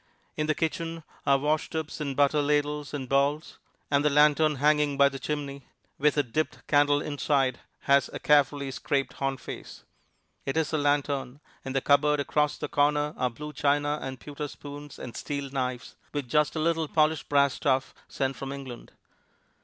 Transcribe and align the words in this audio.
In 0.35 0.47
the 0.47 0.55
kitchen 0.55 1.03
are 1.27 1.37
washtubs 1.37 2.01
and 2.01 2.15
butter 2.15 2.41
ladles 2.41 2.91
and 2.91 3.07
bowls; 3.07 3.59
and 3.91 4.03
the 4.03 4.09
lantern 4.09 4.55
hanging 4.55 4.97
by 4.97 5.09
the 5.09 5.19
chimney, 5.19 5.67
with 5.99 6.17
a 6.17 6.23
dipped 6.23 6.65
candle 6.65 7.03
inside, 7.03 7.59
has 7.81 8.09
a 8.11 8.17
carefully 8.17 8.71
scraped 8.71 9.13
horn 9.13 9.37
face. 9.37 9.83
It 10.43 10.57
is 10.57 10.73
a 10.73 10.77
lanthorn. 10.79 11.39
In 11.63 11.73
the 11.73 11.81
cupboard 11.81 12.19
across 12.19 12.57
the 12.57 12.67
corner 12.67 13.13
are 13.15 13.29
blue 13.29 13.53
china 13.53 13.99
and 14.01 14.19
pewter 14.19 14.47
spoons 14.47 14.97
and 14.97 15.15
steel 15.15 15.51
knives, 15.51 15.95
with 16.13 16.27
just 16.27 16.55
a 16.55 16.59
little 16.59 16.87
polished 16.87 17.29
brass 17.29 17.53
stuff 17.53 17.93
sent 18.07 18.35
from 18.35 18.51
England. 18.51 18.93